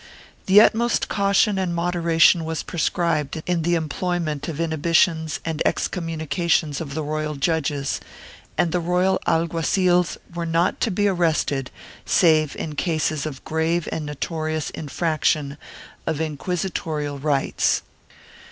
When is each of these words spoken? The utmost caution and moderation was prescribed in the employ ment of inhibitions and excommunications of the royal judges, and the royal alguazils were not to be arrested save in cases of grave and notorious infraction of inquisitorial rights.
The 0.47 0.59
utmost 0.61 1.09
caution 1.09 1.59
and 1.59 1.75
moderation 1.75 2.43
was 2.43 2.63
prescribed 2.63 3.43
in 3.45 3.61
the 3.61 3.75
employ 3.75 4.17
ment 4.17 4.47
of 4.47 4.59
inhibitions 4.59 5.39
and 5.45 5.61
excommunications 5.63 6.81
of 6.81 6.95
the 6.95 7.03
royal 7.03 7.35
judges, 7.35 7.99
and 8.57 8.71
the 8.71 8.79
royal 8.79 9.19
alguazils 9.27 10.17
were 10.33 10.47
not 10.47 10.81
to 10.81 10.89
be 10.89 11.07
arrested 11.07 11.69
save 12.03 12.55
in 12.55 12.73
cases 12.73 13.27
of 13.27 13.45
grave 13.45 13.87
and 13.91 14.07
notorious 14.07 14.71
infraction 14.71 15.55
of 16.07 16.19
inquisitorial 16.19 17.19
rights. 17.19 17.83